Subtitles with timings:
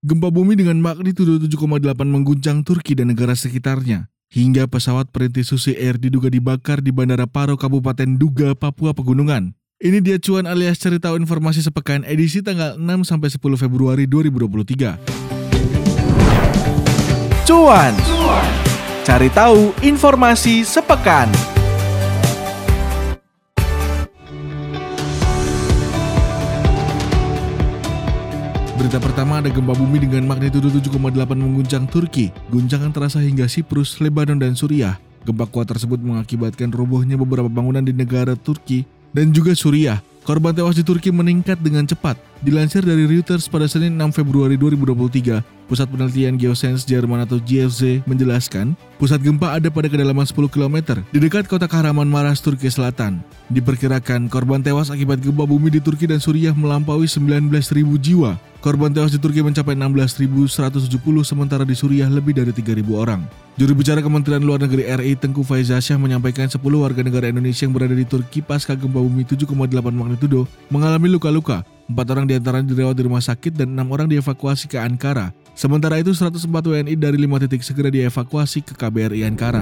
[0.00, 4.08] Gempa bumi dengan magnitudo 7,8 mengguncang Turki dan negara sekitarnya.
[4.32, 9.52] Hingga pesawat perintis Susi Air diduga dibakar di Bandara Paro, Kabupaten Duga, Papua Pegunungan.
[9.76, 14.96] Ini dia cuan alias cerita informasi sepekan edisi tanggal 6 sampai 10 Februari 2023.
[17.44, 17.92] Cuan.
[19.04, 21.28] Cari tahu informasi sepekan.
[28.80, 32.32] Berita pertama ada gempa bumi dengan magnitudo 7,8 mengguncang Turki.
[32.48, 34.96] Guncangan terasa hingga Siprus, Lebanon, dan Suriah.
[35.20, 40.00] Gempa kuat tersebut mengakibatkan robohnya beberapa bangunan di negara Turki dan juga Suriah.
[40.24, 42.16] Korban tewas di Turki meningkat dengan cepat.
[42.40, 48.72] Dilansir dari Reuters pada Senin 6 Februari 2023, Pusat Penelitian Geoscience Jerman atau GFZ menjelaskan,
[48.96, 53.20] pusat gempa ada pada kedalaman 10 km di dekat kota Kahraman Maras, Turki Selatan.
[53.52, 57.52] Diperkirakan korban tewas akibat gempa bumi di Turki dan Suriah melampaui 19.000
[58.00, 58.40] jiwa.
[58.60, 60.92] Korban tewas di Turki mencapai 16.170
[61.24, 63.24] sementara di Suriah lebih dari 3.000 orang.
[63.56, 67.96] Juru bicara Kementerian Luar Negeri RI Tengku Faizasyah menyampaikan 10 warga negara Indonesia yang berada
[67.96, 69.56] di Turki pasca gempa bumi 7,8
[69.96, 71.64] magnitudo mengalami luka-luka.
[71.88, 75.32] Empat orang di antaranya dirawat di rumah sakit dan enam orang dievakuasi ke Ankara.
[75.60, 79.60] Sementara itu 104 WNI dari 5 titik segera dievakuasi ke KBRI Ankara.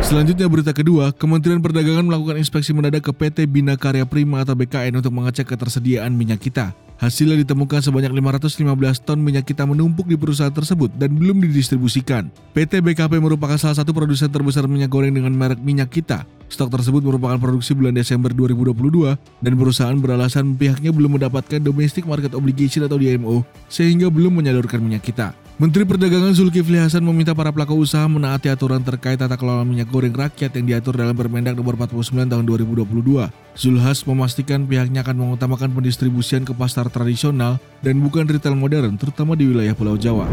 [0.00, 4.96] Selanjutnya berita kedua, Kementerian Perdagangan melakukan inspeksi mendadak ke PT Bina Karya Prima atau BKN
[4.96, 6.72] untuk mengecek ketersediaan minyak kita.
[6.96, 12.32] Hasilnya ditemukan sebanyak 515 ton minyak kita menumpuk di perusahaan tersebut dan belum didistribusikan.
[12.56, 16.24] PT BKP merupakan salah satu produsen terbesar minyak goreng dengan merek minyak kita.
[16.46, 22.38] Stok tersebut merupakan produksi bulan Desember 2022 dan perusahaan beralasan pihaknya belum mendapatkan domestic market
[22.38, 25.34] obligation atau DMO sehingga belum menyalurkan minyak kita.
[25.56, 30.12] Menteri Perdagangan Zulkifli Hasan meminta para pelaku usaha menaati aturan terkait tata kelola minyak goreng
[30.12, 33.45] rakyat yang diatur dalam Permendak Nomor 49 Tahun 2022.
[33.56, 39.48] Zulhas memastikan pihaknya akan mengutamakan pendistribusian ke pasar tradisional dan bukan retail modern, terutama di
[39.48, 40.28] wilayah Pulau Jawa.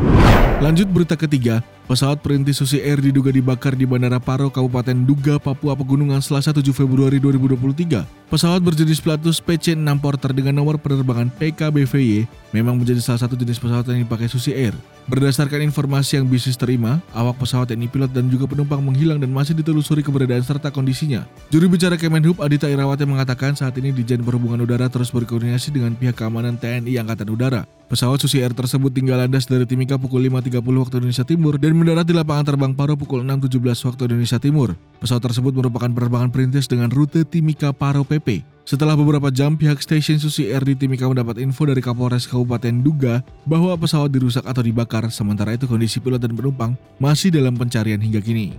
[0.59, 5.71] Lanjut berita ketiga, pesawat perintis Susi Air diduga dibakar di Bandara Paro, Kabupaten Duga, Papua
[5.71, 8.03] Pegunungan Selasa 7 Februari 2023.
[8.27, 13.87] Pesawat berjenis Pilatus PC-6 Porter dengan nomor penerbangan PKBVY memang menjadi salah satu jenis pesawat
[13.87, 14.75] yang dipakai Susi Air.
[15.03, 19.51] Berdasarkan informasi yang bisnis terima, awak pesawat TNI pilot dan juga penumpang menghilang dan masih
[19.51, 21.27] ditelusuri keberadaan serta kondisinya.
[21.51, 26.17] Juru bicara Kemenhub Adita Irawati mengatakan saat ini Dijen Perhubungan Udara terus berkoordinasi dengan pihak
[26.17, 27.69] keamanan TNI Angkatan Udara.
[27.85, 32.09] Pesawat Susi Air tersebut tinggal landas dari Timika pukul 5.30 waktu Indonesia Timur dan mendarat
[32.09, 34.73] di lapangan terbang Paro pukul 6.17 waktu Indonesia Timur.
[34.97, 38.41] Pesawat tersebut merupakan penerbangan perintis dengan rute Timika Paro PP.
[38.65, 43.21] Setelah beberapa jam, pihak stasiun Susi Air di Timika mendapat info dari Kapolres Kabupaten Duga
[43.43, 48.23] bahwa pesawat dirusak atau dibakar, sementara itu kondisi pilot dan penumpang masih dalam pencarian hingga
[48.23, 48.55] kini.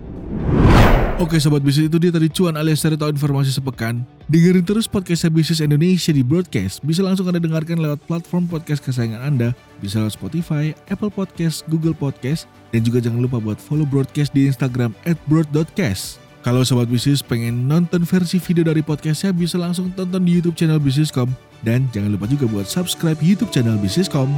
[1.14, 4.02] Oke sobat bisnis itu dia tadi cuan alias cari tahu informasi sepekan.
[4.24, 6.80] Dengerin terus podcast bisnis Indonesia di broadcast.
[6.80, 9.52] Bisa langsung anda dengarkan lewat platform podcast kesayangan anda.
[9.84, 12.48] Bisa lewat Spotify, Apple Podcast, Google Podcast.
[12.72, 16.24] Dan juga jangan lupa buat follow broadcast di Instagram at broad.cast.
[16.40, 20.80] Kalau sobat bisnis pengen nonton versi video dari podcastnya bisa langsung tonton di YouTube channel
[20.80, 21.28] Bisniscom.
[21.60, 24.28] Dan jangan lupa juga buat subscribe YouTube channel Bisniscom.